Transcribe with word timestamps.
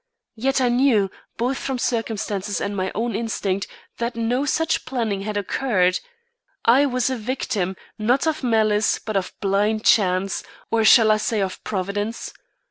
Yet 0.35 0.59
I 0.59 0.69
knew, 0.69 1.11
both 1.37 1.59
from 1.59 1.77
circumstances 1.77 2.59
and 2.59 2.75
my 2.75 2.91
own 2.95 3.15
instinct 3.15 3.67
that 3.99 4.15
no 4.15 4.45
such 4.45 4.83
planning 4.83 5.21
had 5.21 5.37
occurred. 5.37 5.99
I 6.65 6.87
was 6.87 7.11
a 7.11 7.15
victim, 7.15 7.75
not 7.99 8.25
of 8.25 8.41
malice 8.41 8.97
but 8.97 9.15
of 9.15 9.31
blind 9.41 9.85
chance, 9.85 10.41
or 10.71 10.83
shall 10.83 11.11
I 11.11 11.17
say 11.17 11.39
of 11.39 11.63
Providence? 11.63 12.33